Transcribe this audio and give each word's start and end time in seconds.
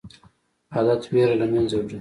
عادت 0.75 1.03
ویره 1.11 1.35
له 1.41 1.45
منځه 1.53 1.75
وړي. 1.77 1.89